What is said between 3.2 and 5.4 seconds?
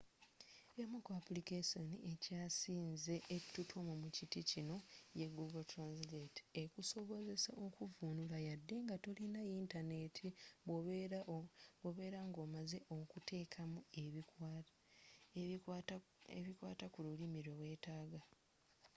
ettutumu mu kiti kino ye